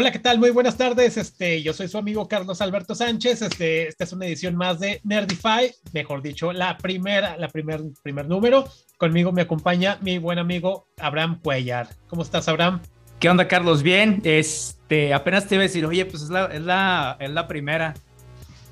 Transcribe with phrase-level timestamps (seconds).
[0.00, 0.38] Hola, ¿qué tal?
[0.38, 1.18] Muy buenas tardes.
[1.18, 3.42] Este, yo soy su amigo Carlos Alberto Sánchez.
[3.42, 8.26] Este, esta es una edición más de Nerdify, mejor dicho, la primera, la primer, primer
[8.26, 8.64] número.
[8.96, 11.86] Conmigo me acompaña mi buen amigo Abraham Cuellar.
[12.08, 12.80] ¿Cómo estás, Abraham?
[13.18, 13.82] ¿Qué onda, Carlos?
[13.82, 14.22] Bien.
[14.24, 17.92] Este, apenas te iba a decir, oye, pues es la, es la, es la primera.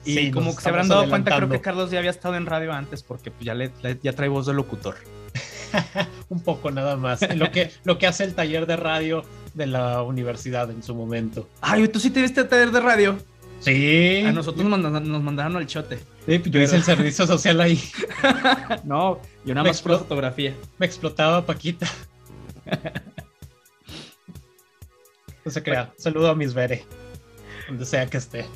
[0.06, 2.72] Y como que se habrán dado cuenta, creo que Carlos ya había estado en radio
[2.72, 3.70] antes, porque pues ya, le,
[4.02, 4.96] ya trae voz de locutor.
[6.30, 7.20] un poco nada más.
[7.36, 9.24] Lo que, lo que hace el taller de radio
[9.58, 11.48] de la universidad en su momento.
[11.60, 13.18] Ay, ¿tú sí te viste el taller de radio?
[13.60, 14.22] Sí.
[14.24, 15.98] A nosotros nos mandaron, al chote.
[16.26, 17.80] Sí, yo hice el servicio social ahí.
[18.84, 20.54] no, yo nada más por fotografía.
[20.78, 21.88] Me explotaba Paquita.
[25.44, 25.92] no se crea.
[25.96, 26.84] Saludo a mis Bere,
[27.66, 28.46] donde sea que esté.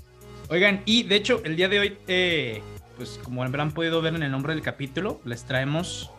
[0.48, 2.62] Oigan, y de hecho, el día de hoy, eh,
[2.96, 6.12] pues como habrán podido ver en el nombre del capítulo, les traemos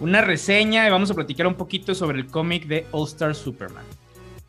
[0.00, 3.84] una reseña y vamos a platicar un poquito sobre el cómic de All Star Superman.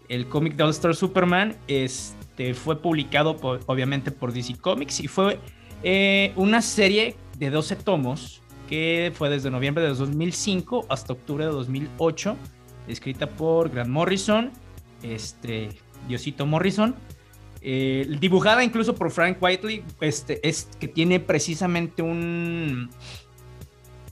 [0.09, 5.39] El cómic de All Star Superman este, fue publicado obviamente por DC Comics y fue
[5.83, 11.51] eh, una serie de 12 tomos que fue desde noviembre de 2005 hasta octubre de
[11.51, 12.35] 2008,
[12.87, 14.51] escrita por Grant Morrison,
[15.03, 15.69] este,
[16.07, 16.95] Diosito Morrison,
[17.61, 22.89] eh, dibujada incluso por Frank Whiteley, este, es, que tiene precisamente un,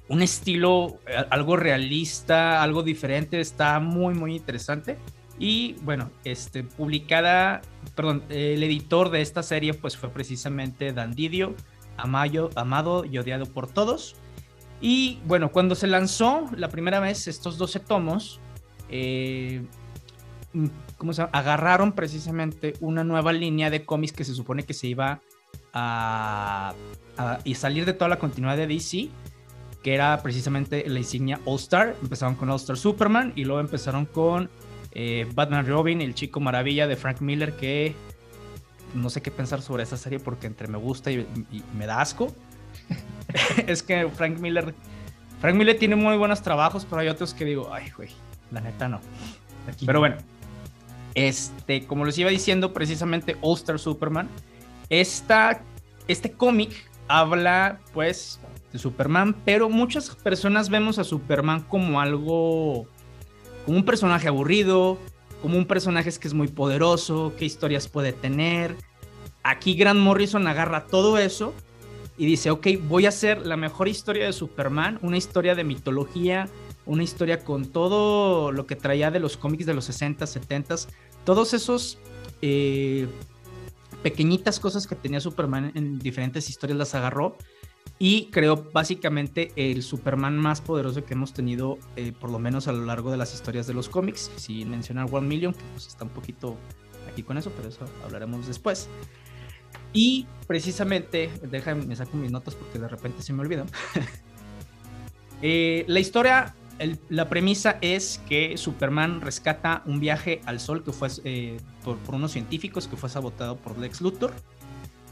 [0.07, 4.97] un estilo eh, algo realista, algo diferente, está muy, muy interesante.
[5.37, 7.61] Y bueno, este, publicada,
[7.95, 11.55] perdón, el editor de esta serie pues fue precisamente Dan Didio,
[11.97, 14.15] amado y odiado por todos.
[14.81, 18.39] Y bueno, cuando se lanzó la primera vez estos 12 tomos,
[18.89, 19.65] eh,
[20.97, 21.31] ¿cómo se llama?
[21.33, 25.21] agarraron precisamente una nueva línea de cómics que se supone que se iba
[25.73, 26.73] a,
[27.17, 29.09] a y salir de toda la continuidad de DC
[29.85, 31.95] que era precisamente la insignia All Star.
[32.01, 34.49] Empezaron con All Star Superman y luego empezaron con
[34.95, 37.93] eh, Batman Robin, el chico maravilla de Frank Miller, que
[38.93, 41.27] no sé qué pensar sobre esa serie porque entre me gusta y,
[41.77, 42.33] me da asco.
[43.67, 44.73] es que Frank Miller,
[45.41, 48.09] Frank Miller tiene muy buenos trabajos, pero hay otros que digo, ay, güey,
[48.51, 49.01] la neta no.
[49.85, 50.15] Pero bueno,
[51.13, 54.29] este, como les iba diciendo, precisamente All Star Superman,
[54.89, 55.61] esta,
[56.07, 56.71] este cómic
[57.07, 58.39] habla, pues,
[58.71, 62.87] de Superman, pero muchas personas vemos a Superman como algo,
[63.65, 64.97] como un personaje aburrido,
[65.41, 68.75] como un personaje que es muy poderoso, qué historias puede tener.
[69.43, 71.53] Aquí Grant Morrison agarra todo eso
[72.17, 76.47] y dice, ok, voy a hacer la mejor historia de Superman, una historia de mitología,
[76.85, 80.75] una historia con todo lo que traía de los cómics de los 60, 70,
[81.25, 81.97] todos esos
[82.41, 83.07] eh,
[84.03, 87.37] pequeñitas cosas que tenía Superman en diferentes historias las agarró
[87.97, 92.73] y creo básicamente el Superman más poderoso que hemos tenido, eh, por lo menos a
[92.73, 96.03] lo largo de las historias de los cómics, sin mencionar One Million, que pues está
[96.03, 96.57] un poquito
[97.09, 98.89] aquí con eso, pero eso hablaremos después.
[99.93, 103.67] Y precisamente, déjame, me saco mis notas porque de repente se me olvidan.
[105.41, 106.55] Eh, la historia,
[107.09, 112.15] la premisa es que Superman rescata un viaje al sol que fue eh, por, por,
[112.15, 114.33] unos científicos que fue sabotado por Lex Luthor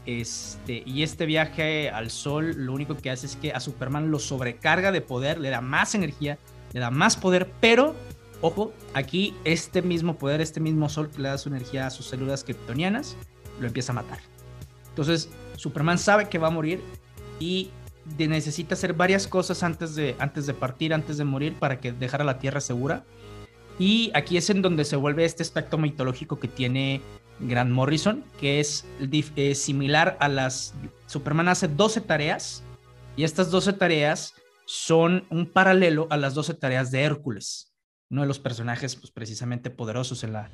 [0.06, 4.18] este, y este viaje al sol lo único que hace es que a Superman lo
[4.18, 6.38] sobrecarga de poder, le da más energía,
[6.72, 7.94] le da más poder, pero,
[8.40, 12.06] ojo, aquí este mismo poder, este mismo sol que le da su energía a sus
[12.06, 13.16] células kryptonianas,
[13.60, 14.18] lo empieza a matar.
[14.90, 16.82] Entonces, Superman sabe que va a morir
[17.40, 17.70] y
[18.18, 22.24] necesita hacer varias cosas antes de, antes de partir, antes de morir, para que dejara
[22.24, 23.04] la Tierra segura.
[23.78, 27.00] Y aquí es en donde se vuelve este aspecto mitológico que tiene
[27.40, 28.86] Grant Morrison, que es,
[29.54, 30.74] similar a las...
[31.06, 32.62] Superman hace 12 tareas
[33.16, 34.34] y estas 12 tareas
[34.66, 37.74] son un paralelo a las 12 tareas de Hércules,
[38.10, 40.50] uno de los personajes pues, precisamente poderosos en la,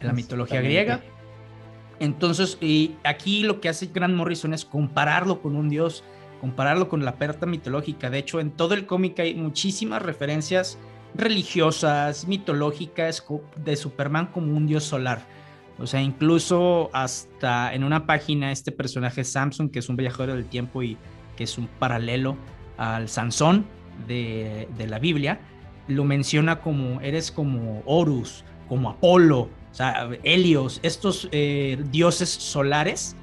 [0.00, 1.02] en la mitología griega.
[2.00, 6.02] Entonces, y aquí lo que hace Grant Morrison es compararlo con un dios,
[6.40, 8.10] compararlo con la perta mitológica.
[8.10, 10.78] De hecho, en todo el cómic hay muchísimas referencias
[11.14, 13.24] religiosas, mitológicas
[13.56, 15.24] de Superman como un dios solar.
[15.78, 20.46] O sea, incluso hasta en una página este personaje Samson, que es un viajero del
[20.46, 20.96] tiempo y
[21.36, 22.36] que es un paralelo
[22.76, 23.66] al Sansón
[24.06, 25.40] de, la Biblia,
[25.88, 33.16] lo menciona como eres como Horus, como Apolo, o sea, Helios, estos eh, dioses solares,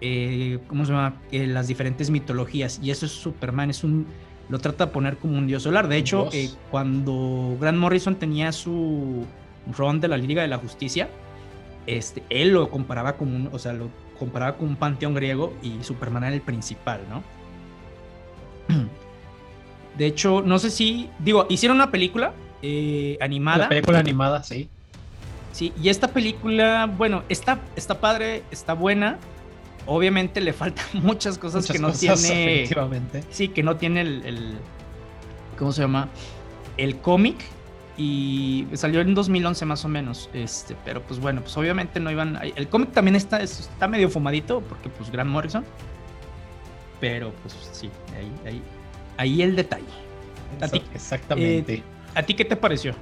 [0.00, 1.20] eh, ¿cómo se llama?
[1.30, 2.80] Eh, las diferentes mitologías.
[2.82, 4.06] Y eso es Superman, es un,
[4.48, 5.88] lo trata de poner como un dios solar.
[5.88, 6.30] De hecho,
[6.70, 9.26] cuando Grant Morrison tenía su
[9.76, 11.08] run de la Liga de la Justicia,
[11.86, 13.88] este, él lo comparaba con un, o sea, lo
[14.18, 17.22] comparaba con un panteón griego y Superman era el principal, ¿no?
[19.96, 22.32] De hecho, no sé si, digo, hicieron una película
[22.62, 23.64] eh, animada.
[23.64, 24.68] La película animada, sí.
[25.52, 29.18] Sí, y esta película, bueno, está, está padre, está buena.
[29.84, 32.14] Obviamente le faltan muchas cosas que no tiene.
[32.62, 33.22] Efectivamente.
[33.30, 34.58] Sí, que no tiene el, el
[35.58, 36.08] ¿cómo se llama?
[36.78, 37.36] El cómic
[37.96, 42.38] y salió en 2011 más o menos, este, pero pues bueno, pues obviamente no iban,
[42.42, 45.64] el cómic también está, está medio fumadito porque pues Grant Morrison,
[47.00, 48.62] pero pues sí, ahí, ahí,
[49.18, 49.84] ahí el detalle.
[50.94, 51.74] Exactamente.
[51.74, 51.82] Eh,
[52.14, 52.94] ¿A ti qué te pareció?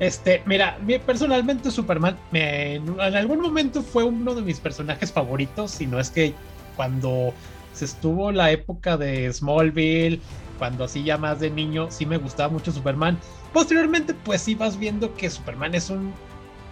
[0.00, 0.76] Este, mira,
[1.06, 6.34] personalmente Superman en algún momento fue uno de mis personajes favoritos, si no es que
[6.76, 7.32] cuando
[7.72, 10.20] se estuvo la época de Smallville,
[10.58, 13.18] cuando así ya más de niño, sí me gustaba mucho Superman.
[13.52, 16.12] Posteriormente, pues sí vas viendo que Superman es un,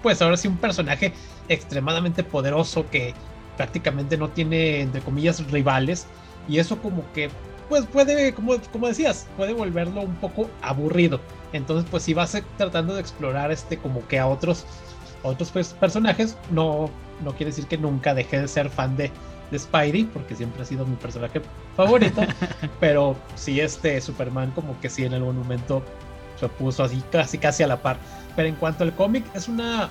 [0.03, 1.13] pues ahora sí un personaje
[1.49, 3.15] extremadamente poderoso que
[3.57, 6.07] prácticamente no tiene, entre comillas, rivales.
[6.49, 7.31] Y eso como que,
[7.69, 11.21] pues puede, como, como decías, puede volverlo un poco aburrido.
[11.53, 14.65] Entonces, pues si vas tratando de explorar este como que a otros,
[15.23, 16.91] otros pues, personajes, no,
[17.23, 19.11] no quiere decir que nunca dejé de ser fan de,
[19.53, 21.41] de Spidey, porque siempre ha sido mi personaje
[21.77, 22.23] favorito.
[22.81, 25.85] pero sí, este Superman como que sí en algún momento
[26.41, 27.99] se puso así casi casi a la par.
[28.35, 29.91] Pero en cuanto al cómic, es una,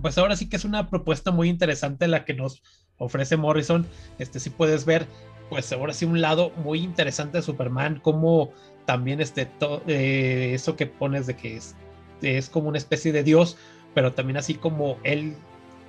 [0.00, 2.62] pues ahora sí que es una propuesta muy interesante la que nos
[2.96, 3.86] ofrece Morrison.
[4.18, 5.06] Este sí puedes ver,
[5.50, 8.50] pues ahora sí un lado muy interesante de Superman, como
[8.86, 9.48] también este,
[9.86, 11.76] eh, eso que pones de que es,
[12.22, 13.58] es como una especie de dios,
[13.94, 15.36] pero también así como él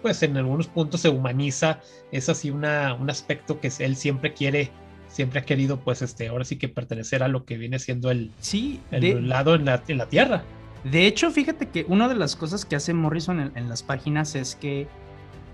[0.04, 1.80] pues en algunos puntos se humaniza,
[2.12, 4.72] es así una, un aspecto que él siempre quiere
[5.14, 8.32] siempre ha querido, pues, este, ahora sí que pertenecer a lo que viene siendo el,
[8.40, 10.44] sí, el lado en la, en la, tierra.
[10.84, 14.56] De hecho, fíjate que una de las cosas que hace Morrison en, las páginas es
[14.56, 14.88] que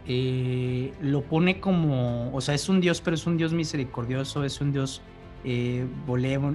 [0.08, 4.62] eh, lo pone como, o sea, es un dios, pero es un dios misericordioso, es
[4.62, 5.02] un dios
[5.44, 5.86] eh,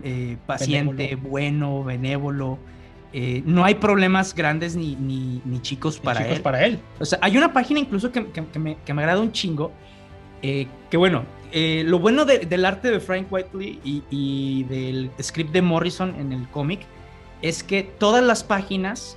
[0.02, 2.58] eh paciente, bueno, benévolo.
[3.16, 6.42] Eh, no hay problemas grandes ni, ni, ni chicos, para, él.
[6.42, 6.80] para él.
[6.98, 9.72] O sea, hay una página incluso que, que, me, que me agrada un chingo,
[10.42, 11.24] que bueno,
[11.56, 16.48] eh, lo bueno del arte de Frank Whiteley y, del script de Morrison en el
[16.48, 16.80] cómic
[17.42, 19.16] es que todas las páginas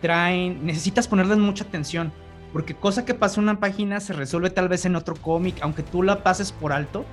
[0.00, 2.12] traen, necesitas ponerles mucha atención,
[2.52, 5.82] porque cosa que pasa en una página se resuelve tal vez en otro cómic, aunque
[5.82, 7.04] tú la pases por alto,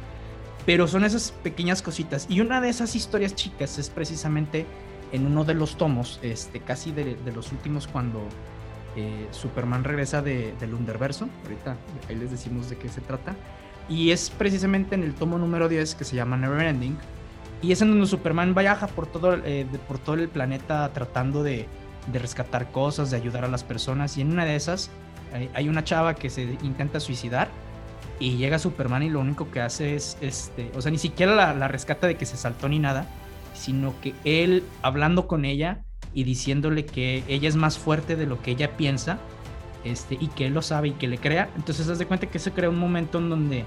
[0.67, 2.27] pero son esas pequeñas cositas.
[2.29, 4.67] Y una de esas historias chicas es precisamente
[5.11, 8.21] en uno de los tomos, este, casi de, los últimos cuando
[8.95, 11.77] eh, Superman regresa del Underverso, ahorita
[12.09, 13.35] ahí les decimos de qué se trata
[13.91, 16.97] y es precisamente en el tomo número 10 que se llama Neverending.
[17.61, 21.67] Y es en donde Superman viaja por todo, eh, por todo el planeta tratando de,
[22.11, 24.17] de, rescatar cosas, de ayudar a las personas.
[24.17, 24.89] Y en una de esas
[25.53, 27.49] hay, una chava que se intenta suicidar.
[28.19, 31.53] Y llega Superman y lo único que hace es, este, o sea, ni siquiera la,
[31.53, 33.07] la rescata de que se saltó ni nada,
[33.53, 35.83] sino que él hablando con ella
[36.13, 39.19] y diciéndole que ella es más fuerte de lo que ella piensa,
[39.83, 41.49] este, y que él lo sabe y que le crea.
[41.55, 43.65] Entonces, haz de cuenta que se crea un momento en donde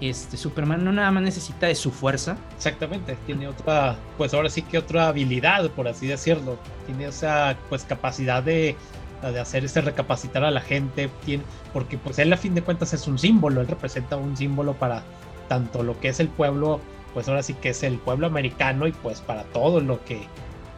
[0.00, 2.36] este, Superman no nada más necesita de su fuerza.
[2.56, 6.58] Exactamente, tiene otra, pues ahora sí que otra habilidad, por así decirlo.
[6.86, 8.76] Tiene esa pues capacidad de,
[9.22, 11.42] de hacer ese recapacitar a la gente, tiene,
[11.72, 15.02] porque pues él a fin de cuentas es un símbolo, él representa un símbolo para
[15.48, 16.80] tanto lo que es el pueblo,
[17.18, 20.20] pues ahora sí que es el pueblo americano y pues para todo lo que,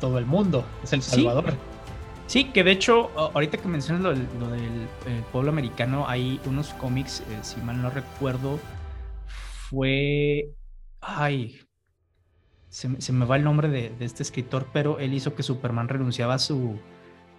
[0.00, 1.52] todo el mundo, es el Salvador.
[2.28, 4.88] Sí, que de hecho, ahorita que mencionas lo, del,
[5.32, 8.59] pueblo americano, hay unos cómics, eh, si mal no recuerdo,
[9.68, 10.54] fue.
[11.02, 11.61] Ay.
[12.70, 16.38] Se, me va el nombre de, este escritor, pero él hizo que Superman renunciaba a
[16.38, 16.78] su,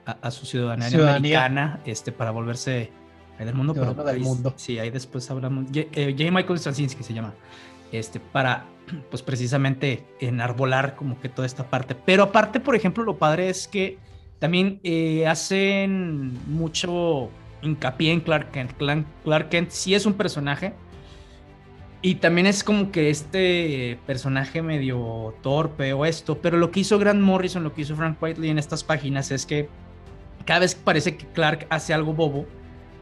[0.05, 2.91] a, su ciudadanía, americana este, para volverse
[3.39, 3.74] del mundo.
[3.74, 4.53] Pero, del mundo.
[4.58, 5.65] Sí, ahí después hablamos.
[5.74, 5.88] J.
[5.93, 7.34] Eh, Michael Straczynski se llama.
[7.91, 8.65] Este, para,
[9.10, 11.95] pues precisamente enarbolar como que toda esta parte.
[11.95, 13.98] Pero aparte, por ejemplo, lo padre es que
[14.39, 17.29] también eh, hacen mucho
[17.62, 18.74] hincapié en Clark Kent.
[19.24, 20.74] Clark Kent sí es un personaje.
[22.03, 26.39] Y también es como que este personaje medio torpe o esto.
[26.39, 29.45] Pero lo que hizo Grant Morrison, lo que hizo Frank Whiteley en estas páginas es
[29.45, 29.69] que
[30.45, 32.48] cada vez que parece que Clark hace algo bobo,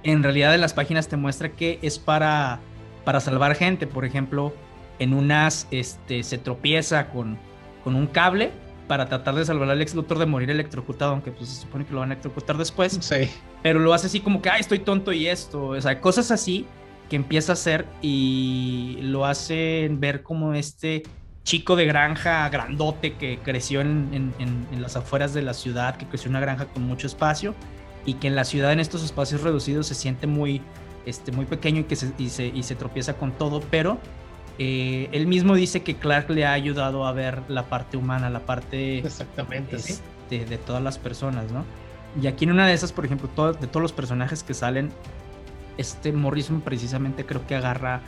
[0.03, 2.60] en realidad en las páginas te muestra que es para,
[3.05, 3.88] para salvar gente.
[3.88, 4.53] Por ejemplo,
[5.00, 7.38] en unas este, se tropieza con,
[7.84, 8.51] con un cable
[8.88, 11.94] para tratar de salvar al ex doctor de morir electrocutado, aunque pues se supone que
[11.94, 12.98] lo van a electrocutar después.
[13.00, 13.29] Sí.
[13.62, 15.68] Pero lo hace así como que, ay, estoy tonto y esto.
[15.68, 16.65] O sea, cosas así
[17.08, 21.03] que empieza a hacer y lo hacen ver como este
[21.44, 24.34] chico de granja grandote que creció en,
[24.77, 27.56] las afueras de la ciudad, que creció en una granja con mucho espacio
[28.06, 30.62] y que en la ciudad en estos espacios reducidos se siente muy,
[31.06, 34.00] este, muy pequeño y que se, y se, y se tropieza con todo, pero
[34.60, 38.42] eh, él mismo dice que Clark le ha ayudado a ver la parte humana, la
[38.42, 41.63] parte Exactamente, este, de todas las personas, ¿no?
[42.22, 44.92] Y aquí en una de esas, por ejemplo, de todos los personajes que salen,
[45.78, 48.01] este Morrison precisamente creo que agarra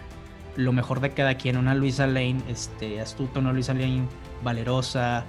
[0.57, 1.55] lo mejor de cada quien.
[1.55, 4.03] Una Luisa Lane este, astuta, una Luisa Lane
[4.43, 5.23] valerosa,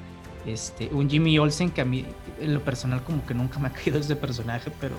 [0.45, 2.05] este, un Jimmy Olsen que a mí
[2.41, 4.97] en lo personal como que nunca me ha caído ese personaje, pero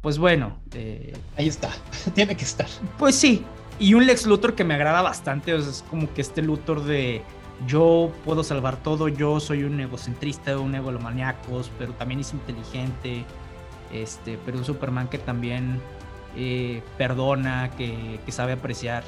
[0.00, 0.58] pues bueno.
[0.74, 1.70] Eh, Ahí está,
[2.14, 2.66] tiene que estar.
[2.98, 3.44] Pues sí,
[3.78, 7.22] y un Lex Luthor que me agrada bastante, es como que este Luthor de
[7.66, 13.24] yo puedo salvar todo, yo soy un egocentrista, un egolomaniacos, pero también es inteligente,
[13.92, 15.80] este, pero un Superman que también
[16.36, 19.02] eh, perdona, que, sabe apreciar.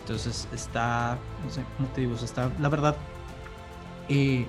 [0.00, 2.14] Entonces está, no sé, ¿cómo te digo?
[2.14, 2.96] Está, la verdad,
[4.08, 4.46] eh,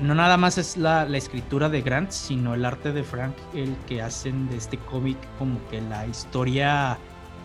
[0.00, 4.00] no nada más es la, escritura de Grant, sino el arte de Frank, el que
[4.00, 6.98] hacen de este cómic como que la historia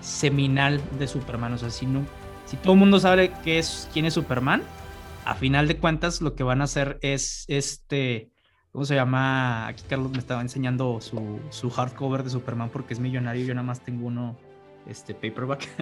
[0.03, 1.53] seminal de Superman.
[1.53, 2.05] O sea, si, no,
[2.45, 4.62] si todo el mundo sabe qué es, quién es Superman,
[5.25, 8.29] a final de cuentas lo que van a hacer es este,
[8.72, 9.67] ¿cómo se llama?
[9.67, 13.65] Aquí Carlos me estaba enseñando su, su hardcover de Superman porque es millonario, yo nada
[13.65, 14.38] más tengo uno,
[14.88, 15.67] este, paperback.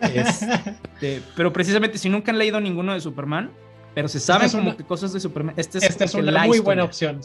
[0.00, 3.50] Este, pero precisamente si nunca han leído ninguno de Superman,
[3.94, 6.84] pero se sabe como que cosas de Superman, este es, esta es una muy buena
[6.84, 7.20] opción.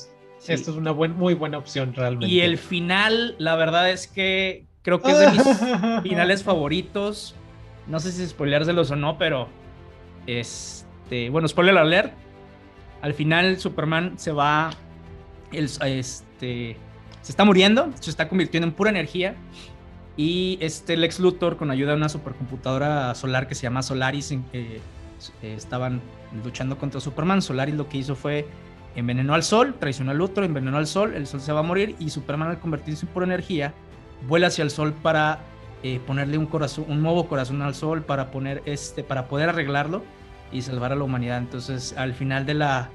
[0.46, 2.28] Esta es una muy buena opción realmente.
[2.28, 7.36] Y el final, la verdad es que creo que es de mis finales favoritos.
[7.88, 9.50] No sé si spoileárselos o no, pero
[10.26, 12.14] es este, bueno, spoiler alert.
[13.02, 14.72] Al final Superman se va,
[15.52, 16.78] este,
[17.22, 19.36] se está muriendo, se está convirtiendo en pura energía.
[20.18, 24.44] Y este Lex Luthor, con ayuda de una supercomputadora solar que se llama Solaris, en
[24.46, 24.78] que
[25.42, 26.02] eh, estaban
[26.44, 27.42] luchando contra Superman.
[27.42, 28.48] Solaris lo que hizo fue
[28.96, 31.96] envenenó al sol, traicionó al Luthor, envenenó al sol, el sol se va a morir
[32.00, 33.74] y Superman al convertirse en pura energía
[34.28, 35.40] vuela hacia el sol para
[35.84, 40.04] eh, ponerle un corazón, un nuevo corazón al sol para poner este, para poder arreglarlo
[40.52, 41.38] y salvar a la humanidad.
[41.38, 42.90] Entonces, al final de la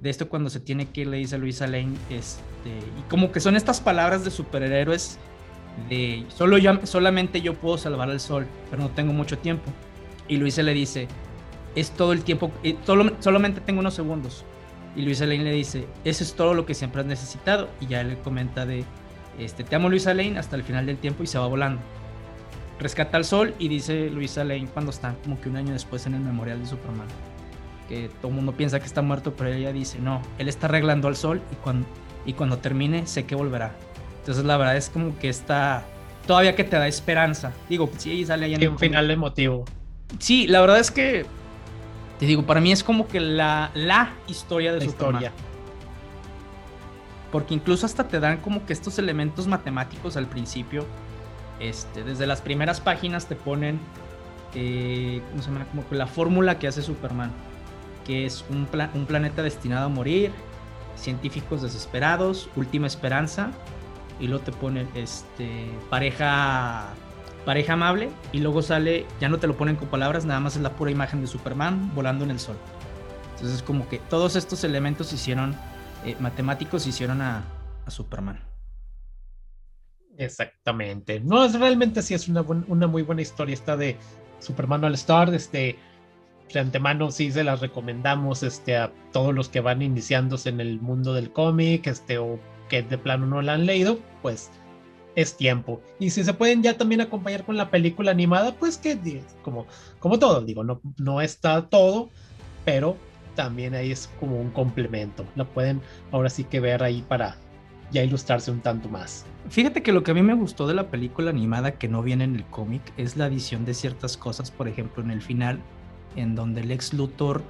[0.00, 3.32] de esto cuando se tiene que ir le dice a Luisa Lane este y como
[3.32, 5.18] que son estas palabras de superhéroes
[5.88, 9.70] de solo yo, solamente yo puedo salvar al sol, pero no tengo mucho tiempo.
[10.28, 11.06] Y Luisa le dice,
[11.74, 14.44] es todo el tiempo, eh, solo, solamente tengo unos segundos.
[14.96, 17.68] Y Luisa Lane le dice, eso es todo lo que siempre has necesitado.
[17.80, 18.84] Y ya le comenta de,
[19.38, 21.80] este, te amo Luisa Lane hasta el final del tiempo y se va volando
[22.78, 26.14] rescata al sol y dice Luisa Lane cuando está como que un año después en
[26.14, 27.06] el memorial de Superman.
[27.88, 31.08] Que todo el mundo piensa que está muerto, pero ella dice, no, él está arreglando
[31.08, 31.86] al sol y cuando,
[32.24, 33.72] y cuando termine sé que volverá.
[34.20, 35.84] Entonces la verdad es como que está,
[36.26, 37.52] todavía que te da esperanza.
[37.68, 39.64] Digo, si ella sale allá en un final emotivo.
[40.18, 41.26] Sí, la verdad es que,
[42.18, 45.22] te digo, para mí es como que la, la historia de Superman.
[45.22, 45.32] Historia.
[47.36, 50.86] Porque incluso hasta te dan como que estos elementos matemáticos al principio
[51.60, 53.78] este, desde las primeras páginas te ponen
[54.54, 55.20] eh,
[55.70, 57.30] Como la fórmula que hace Superman,
[58.06, 60.32] que es un, un planeta destinado a morir,
[60.96, 63.50] científicos desesperados, última esperanza,
[64.18, 66.86] y luego te ponen este, pareja,
[67.44, 70.62] pareja amable, y luego sale, ya no te lo ponen con palabras, nada más es
[70.62, 72.56] la pura imagen de Superman volando en el sol.
[73.34, 75.54] Entonces, como que todos estos elementos hicieron,
[76.04, 77.44] eh, matemáticos hicieron a
[77.88, 78.40] Superman.
[80.18, 81.20] Exactamente.
[81.20, 83.96] No, es realmente sí es una, una muy buena historia esta de
[84.40, 85.34] Superman All Star.
[85.34, 85.76] Este,
[86.52, 90.80] de antemano sí se las recomendamos este, a todos los que van iniciándose en el
[90.80, 92.38] mundo del cómic, este, o
[92.68, 94.50] que de plano no la han leído, pues
[95.14, 95.80] es tiempo.
[95.98, 99.66] Y si se pueden ya también acompañar con la película animada, pues que como,
[99.98, 102.10] como todo, digo, no, no está todo,
[102.64, 102.96] pero
[103.36, 105.24] también ahí es como un complemento.
[105.36, 107.36] La pueden ahora sí que ver ahí para,
[107.90, 109.24] ya ilustrarse un tanto más.
[109.48, 112.24] Fíjate que lo que a mí me gustó de la película animada que no viene
[112.24, 115.60] en el cómic es la adición de ciertas cosas, por ejemplo, en el final,
[116.16, 117.42] en donde el ex Luthor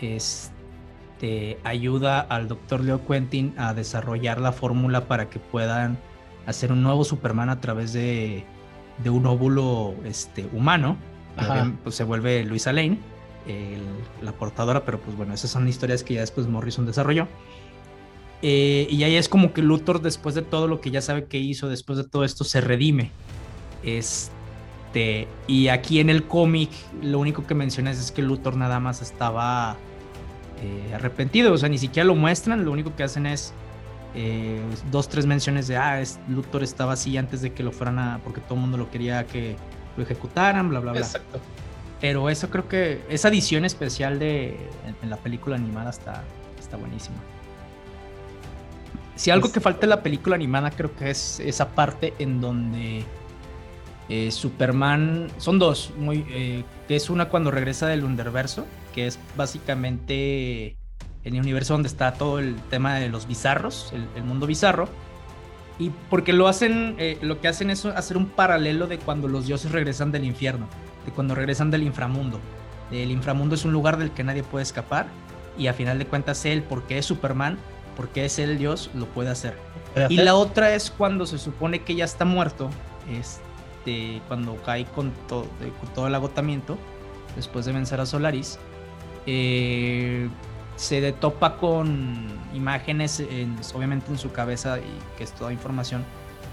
[0.00, 5.98] este, ayuda al doctor Leo Quentin a desarrollar la fórmula para que puedan
[6.46, 8.44] hacer un nuevo Superman a través de,
[9.04, 10.96] un óvulo este, humano.
[11.82, 12.98] Pues se vuelve Luisa Lane,
[14.22, 17.28] la portadora, pero pues bueno, esas son historias que ya después Morrison desarrolló.
[18.42, 21.38] Eh, y ahí es como que Luthor, después de todo lo que ya sabe que
[21.38, 23.10] hizo, después de todo esto, se redime.
[23.82, 26.70] Este, y aquí en el cómic,
[27.02, 29.76] lo único que mencionas es que Luthor nada más estaba
[30.62, 31.52] eh, arrepentido.
[31.52, 32.64] O sea, ni siquiera lo muestran.
[32.64, 33.52] Lo único que hacen es
[34.14, 37.98] eh, dos, tres menciones de, ah, es, Luthor estaba así antes de que lo fueran
[37.98, 38.20] a.
[38.24, 39.56] porque todo el mundo lo quería que
[39.96, 41.00] lo ejecutaran, bla, bla, bla.
[41.00, 41.40] Exacto.
[42.00, 44.56] Pero eso creo que, esa edición especial de,
[45.02, 46.24] en, la película animada está,
[46.58, 47.16] está buenísima.
[49.16, 53.04] Si algo que falta en la película animada creo que es esa parte en donde
[54.08, 59.20] eh, Superman, son dos, muy, eh, que es una cuando regresa del universo, que es
[59.36, 60.76] básicamente
[61.22, 64.88] en el universo donde está todo el tema de los bizarros, el, mundo bizarro.
[65.78, 69.46] Y porque lo hacen, eh, lo que hacen es hacer un paralelo de cuando los
[69.46, 70.66] dioses regresan del infierno,
[71.04, 72.40] de cuando regresan del inframundo.
[72.90, 75.06] El inframundo es un lugar del que nadie puede escapar
[75.56, 77.58] y a final de cuentas él, porque es Superman,
[77.96, 79.56] porque es el dios, lo puede hacer.
[80.08, 82.70] Y la otra es cuando se supone que ya está muerto,
[83.10, 85.46] este, cuando cae con, todo,
[85.80, 86.78] con todo el agotamiento,
[87.36, 88.58] después de vencer a Solaris,
[89.26, 90.28] eh,
[90.76, 93.22] se topa con imágenes,
[93.74, 96.04] obviamente en su cabeza, y que es toda información,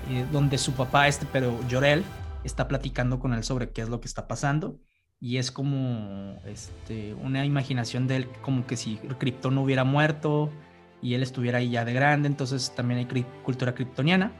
[0.09, 2.03] eh, donde su papá, este, pero Llorel,
[2.47, 4.79] está platicando con él sobre qué es lo que está pasando.
[5.19, 10.51] Y es como este, una imaginación de él, como que si Krypton no hubiera muerto
[11.01, 12.27] y él estuviera ahí ya de grande.
[12.27, 14.31] Entonces también hay cultura kryptoniana.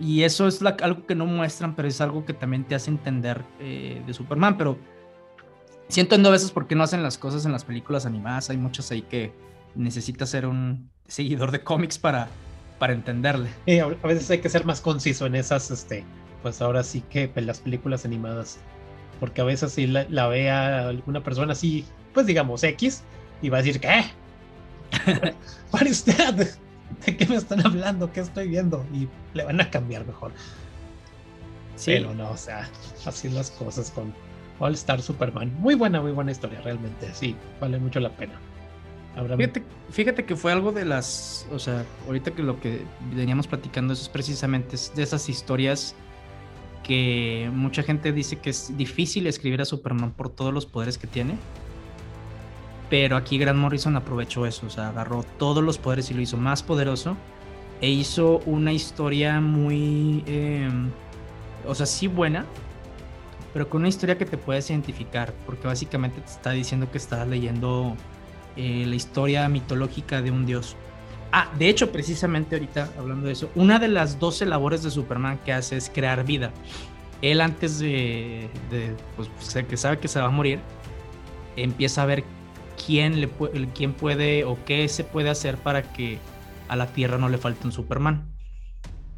[0.00, 3.44] Y eso es algo que no muestran, pero es algo que también te hace entender
[3.60, 4.56] eh, de Superman.
[4.56, 4.78] Pero
[5.88, 8.50] siento en a veces por qué no hacen las cosas en las películas animadas.
[8.50, 9.32] Hay muchas ahí que
[9.74, 12.28] necesitas ser un seguidor de cómics para,
[12.78, 13.50] para entenderle.
[14.02, 16.04] a veces hay que ser más conciso en esas, este,
[16.44, 18.58] pues ahora sí que pues, las películas animadas.
[19.18, 23.02] Porque a veces si la, la vea alguna persona así, pues digamos X,
[23.40, 24.04] y va a decir, ¿qué?
[25.70, 26.50] ¿Para usted?
[27.06, 28.12] ¿De qué me están hablando?
[28.12, 28.84] ¿Qué estoy viendo?
[28.92, 30.32] Y le van a cambiar mejor.
[31.76, 31.92] Sí.
[31.92, 32.68] Pero no, o sea,
[33.06, 34.12] así las cosas con
[34.58, 35.50] All Star Superman.
[35.60, 37.08] Muy buena, muy buena historia, realmente.
[37.14, 38.38] Sí, vale mucho la pena.
[39.90, 41.46] Fíjate, que fue algo de las.
[41.52, 42.82] O sea, ahorita que lo que
[43.14, 45.94] veníamos platicando, es precisamente de esas historias
[46.84, 51.08] que mucha gente dice que es difícil escribir a Superman por todos los poderes que
[51.08, 51.36] tiene.
[52.90, 56.36] Pero aquí Grant Morrison aprovechó eso, o sea, agarró todos los poderes y lo hizo
[56.36, 57.16] más poderoso.
[57.80, 60.22] E hizo una historia muy.
[60.26, 60.90] Em,
[61.66, 62.44] o sea, sí buena,
[63.52, 67.26] pero con una historia que te puedes identificar, porque básicamente te está diciendo que estás
[67.26, 67.96] leyendo
[68.56, 70.76] eh, la historia mitológica de un dios.
[71.36, 75.40] Ah, de hecho, precisamente ahorita hablando de eso, una de las 12 labores de Superman
[75.44, 76.52] que hace es crear vida.
[77.22, 79.28] Él antes de, de pues,
[79.64, 80.60] que sabe que se va a morir,
[81.56, 82.22] empieza a ver
[82.86, 83.28] quién, le,
[83.74, 86.20] quién puede o qué se puede hacer para que
[86.68, 88.32] a la Tierra no le falte un Superman.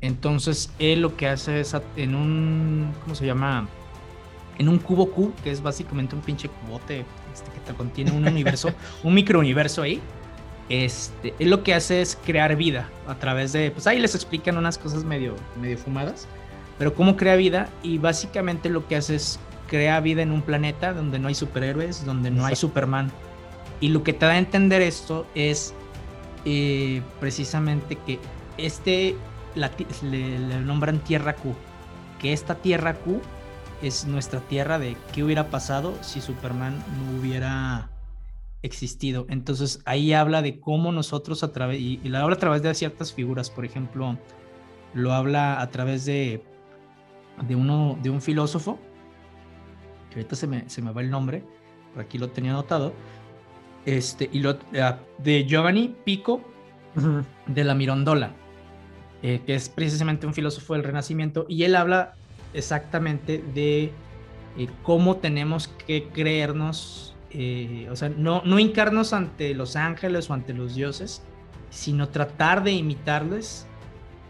[0.00, 3.68] Entonces él lo que hace es en un, ¿cómo se llama?
[4.58, 8.26] en un cubo Q, que es básicamente un pinche cubote este, que te contiene un
[8.26, 8.70] universo,
[9.04, 10.00] un microuniverso ahí.
[10.68, 14.56] Este, él lo que hace es crear vida a través de, pues ahí les explican
[14.56, 16.26] unas cosas medio, medio fumadas,
[16.78, 20.92] pero cómo crea vida y básicamente lo que hace es crea vida en un planeta
[20.92, 23.10] donde no hay superhéroes, donde no hay Superman.
[23.80, 25.74] Y lo que te da a entender esto es
[26.44, 28.18] eh, precisamente que
[28.58, 29.16] este
[29.54, 31.54] le, le nombran Tierra Q,
[32.20, 33.20] que esta Tierra Q
[33.82, 37.88] es nuestra tierra de qué hubiera pasado si Superman no hubiera
[38.62, 39.26] existido.
[39.28, 43.12] Entonces ahí habla de cómo nosotros a través, y, lo habla a través de ciertas
[43.12, 44.18] figuras, por ejemplo,
[44.94, 46.42] lo habla a través de,
[47.46, 48.78] de, uno, de un filósofo,
[50.10, 51.44] que ahorita se me, se me va el nombre,
[51.92, 52.92] por aquí lo tenía anotado,
[53.84, 56.40] este, y lo, ah, de Giovanni Pico
[57.46, 58.32] de la Mirondola,
[59.22, 62.14] eh, que es precisamente un filósofo del Renacimiento, y él habla
[62.54, 63.92] exactamente de
[64.56, 70.34] eh, cómo tenemos que creernos, eh, o sea, no, no hincarnos ante los ángeles o
[70.34, 71.22] ante los dioses,
[71.70, 73.66] sino tratar de imitarles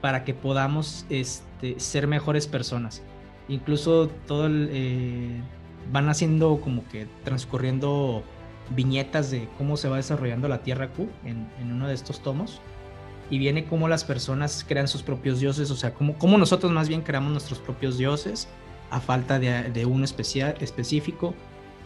[0.01, 3.03] para que podamos este, ser mejores personas.
[3.49, 5.41] Incluso todo eh,
[5.93, 8.23] van haciendo como que transcurriendo
[8.71, 12.61] viñetas de cómo se va desarrollando la Tierra Q en, en uno de estos tomos
[13.31, 16.89] y viene cómo las personas crean sus propios dioses, o sea, cómo, cómo nosotros más
[16.89, 18.49] bien creamos nuestros propios dioses
[18.91, 21.35] a falta de, de uno especial, específico.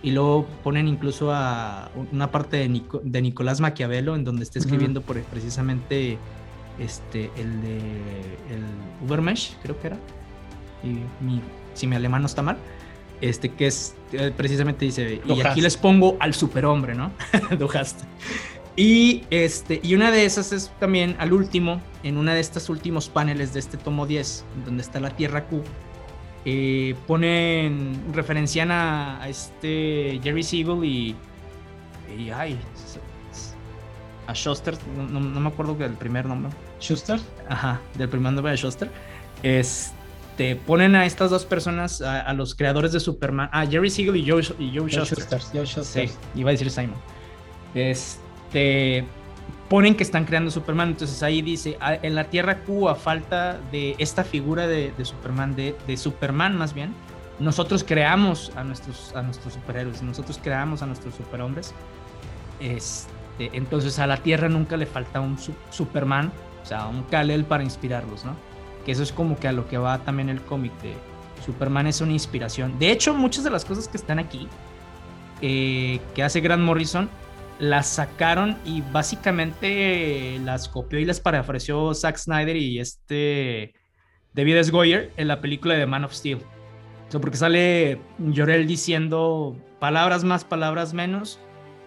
[0.02, 5.02] Y luego ponen incluso a una parte de, de Nicolás Maquiavelo en donde está escribiendo
[5.02, 6.18] por, precisamente
[6.78, 8.64] este, el de el
[9.06, 9.96] Ubermesh, creo que era.
[10.82, 11.00] Y
[11.74, 12.56] si mi alemán no está mal.
[13.20, 17.12] Este que es eh, precisamente dice, y aquí les pongo al superhombre, ¿no?
[17.58, 18.04] Dujaste.
[18.76, 23.10] Y, este, y una de esas es también al último, en una de estos últimos
[23.10, 25.62] paneles de este tomo 10, donde está la Tierra Q,
[26.44, 31.16] eh, ponen, referencian a, este Jerry Siegel y,
[32.18, 32.59] y ay,
[34.26, 36.53] a Schuster, no, me acuerdo del primer nombre.
[36.81, 37.18] ¿Schuster?
[37.48, 38.90] Ajá, del primer nombre de Schuster.
[39.42, 44.29] Este, ponen a estas dos personas, a, los creadores de Superman, a Jerry Siegel y
[44.29, 45.40] Joe, y Joe Schuster.
[45.40, 46.96] Sí, iba a decir Simon.
[47.74, 49.05] Este te
[49.70, 50.90] ponen que están creando Superman.
[50.90, 55.54] Entonces ahí dice, ah, en la Tierra Q, a falta de esta figura de, Superman,
[55.54, 56.92] de, Superman más bien,
[57.38, 61.72] nosotros creamos a nuestros, a nuestros superhéroes, nosotros creamos a nuestros superhombres.
[62.59, 65.38] Este, entonces a la Tierra nunca le falta un
[65.70, 68.35] Superman, o sea, un Kal-El para inspirarlos, ¿no?
[68.85, 70.94] Que eso es como que a lo que va también el cómic de
[71.46, 72.76] Superman es una inspiración.
[72.80, 74.48] De hecho, muchas de las cosas que están aquí,
[75.40, 77.09] eh, que hace Grant Morrison,
[77.61, 83.75] las sacaron y básicamente las copió y las parafraseó Zack Snyder y este
[84.33, 84.70] David S.
[84.70, 86.40] Goyer en la película de Man of Steel.
[87.20, 91.38] porque sale Llorel diciendo palabras más, palabras menos.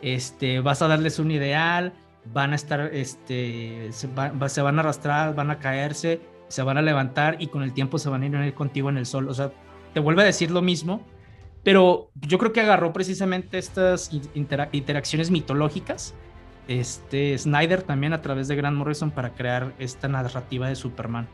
[0.01, 1.93] Este, vas a darles un ideal,
[2.25, 4.09] van a estar, este, se,
[4.47, 7.97] se van a arrastrar, van a caerse, se van a levantar y con el tiempo
[7.97, 9.29] se van a ir contigo en el sol.
[9.29, 9.51] O sea,
[9.93, 11.05] te vuelve a decir lo mismo,
[11.63, 16.13] pero yo creo que agarró precisamente estas interacciones mitológicas,
[16.67, 21.27] este Snyder también a través de Grant Morrison para crear esta narrativa de Superman.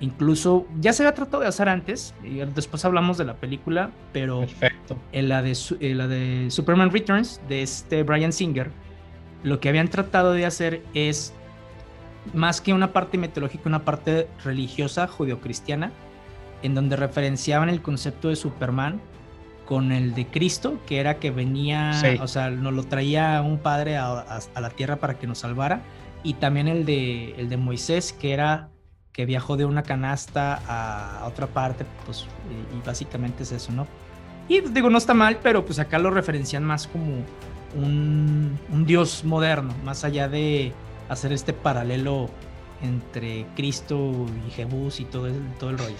[0.00, 4.46] Incluso ya se había tratado de hacer antes, y después hablamos de la película, pero
[5.12, 5.56] En, la de,
[5.94, 8.70] la de Superman Returns de este Brian Singer,
[9.42, 11.34] lo que habían tratado de hacer es
[12.32, 15.90] más que una parte mitológica, una parte religiosa judio-cristiana,
[16.62, 19.00] en donde referenciaban el concepto de Superman
[19.68, 23.98] con el de Cristo, que era que venía, o sea, nos lo traía un padre
[23.98, 25.82] a, la tierra para que nos salvara,
[26.22, 28.70] y también el de, el de Moisés, que era
[29.12, 32.26] que viajó de una canasta a otra parte, pues,
[32.74, 33.86] y, básicamente es eso, ¿no?
[34.48, 37.22] Y pues, digo, no está mal, pero pues acá lo referencian más como
[37.76, 40.72] un, un dios moderno, más allá de
[41.10, 42.30] hacer este paralelo
[42.80, 44.14] entre Cristo
[44.46, 45.96] y Jebús y todo el, todo el rollo.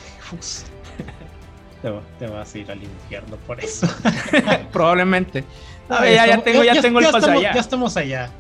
[1.83, 3.87] Te, vas a ir al infierno por eso.
[4.73, 5.45] Probablemente.
[5.89, 7.55] ya, tengo, ya, tengo el paso allá.
[7.55, 8.31] Ya estamos allá.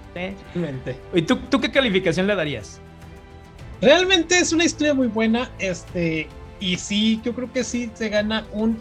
[1.14, 2.80] ¿Y tú, tú qué calificación le darías?
[3.80, 5.50] Realmente es una historia muy buena.
[5.58, 6.28] Este,
[6.60, 8.78] y sí, yo creo que sí se gana un.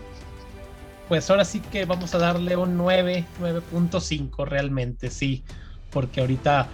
[1.07, 5.43] Pues ahora sí que vamos a darle un 9, 9.5 realmente, sí.
[5.91, 6.67] Porque ahorita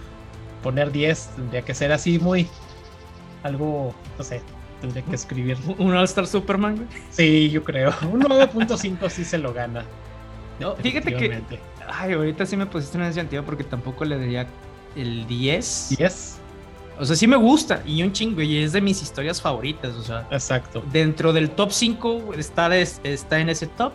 [0.62, 2.48] poner 10 tendría que ser así muy.
[3.42, 4.40] Algo, no sé,
[4.84, 5.56] tendría que escribir.
[5.78, 6.86] ¿Un All-Star Superman?
[7.10, 7.92] Sí, yo creo.
[8.10, 9.84] Un 9.5 sí se lo gana.
[10.60, 11.42] No, fíjate que.
[11.88, 14.46] Ay, ahorita sí me pusiste ese sentido porque tampoco le daría
[14.96, 15.96] el 10.
[15.98, 16.38] 10.
[16.98, 19.94] O sea, sí me gusta y un chingo y es de mis historias favoritas.
[19.94, 20.82] O sea, exacto.
[20.92, 23.92] Dentro del top 5 está, está en ese top.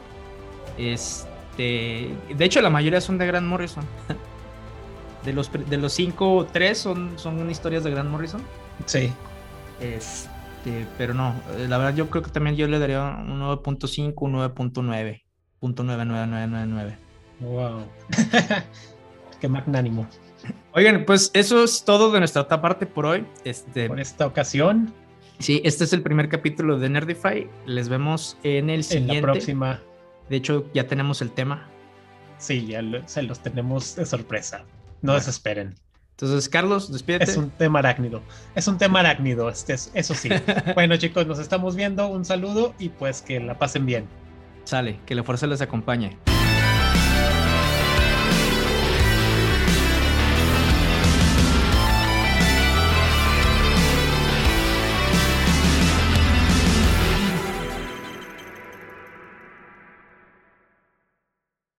[0.77, 3.85] Este, de hecho, la mayoría son de Grant Morrison.
[5.19, 8.41] De los, de los 5, 3 son, son historias de Grant Morrison.
[8.85, 9.11] Sí.
[9.81, 13.39] Este este, pero no, eh, la verdad yo creo que también yo le daría un
[13.39, 15.23] 9.5, un 9.9.
[15.59, 15.83] Punto
[17.41, 17.85] Wow.
[19.41, 20.07] Qué magnánimo.
[20.73, 23.25] Oigan, pues eso es todo de nuestra parte por hoy.
[23.43, 24.93] Este, por esta ocasión.
[25.39, 27.49] Sí, este es el primer capítulo de Nerdify.
[27.65, 29.17] Les vemos en el siguiente.
[29.17, 29.81] En la próxima.
[30.29, 31.67] De hecho, ya tenemos el tema.
[32.37, 34.65] Sí, ya se los tenemos de sorpresa.
[35.01, 35.75] No desesperen.
[36.21, 37.23] Entonces, Carlos, despídete.
[37.23, 38.21] Es un tema arácnido.
[38.53, 40.29] Es un tema arácnido, este, eso sí.
[40.75, 42.07] bueno, chicos, nos estamos viendo.
[42.07, 44.05] Un saludo y pues que la pasen bien.
[44.65, 46.17] Sale, que la fuerza les acompañe.